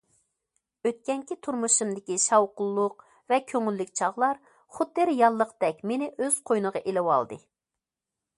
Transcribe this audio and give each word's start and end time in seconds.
ئۆتكەنكى 0.87 1.35
تۇرمۇشۇمدىكى 1.47 2.17
شاۋقۇنلۇق 2.23 3.05
ۋە 3.33 3.39
كۆڭۈللۈك 3.53 3.93
چاغلار 4.01 4.41
خۇددى 4.79 5.07
رېئاللىقتەك 5.11 5.87
مېنى 5.93 6.11
ئۆز 6.17 6.43
قوينىغا 6.51 6.85
ئېلىۋالدى. 6.87 7.41